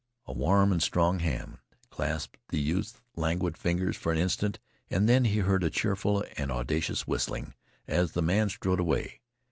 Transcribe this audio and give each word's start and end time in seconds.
A 0.25 0.33
warm 0.33 0.71
and 0.71 0.81
strong 0.81 1.19
hand 1.19 1.59
clasped 1.91 2.37
the 2.49 2.59
youth's 2.59 2.99
languid 3.15 3.55
fingers 3.55 3.95
for 3.95 4.11
an 4.11 4.17
instant, 4.17 4.57
and 4.89 5.07
then 5.07 5.25
he 5.25 5.37
heard 5.41 5.63
a 5.63 5.69
cheerful 5.69 6.25
and 6.37 6.51
audacious 6.51 7.05
whistling 7.05 7.53
as 7.87 8.13
the 8.13 8.23
man 8.23 8.49
strode 8.49 8.79
away. 8.79 9.21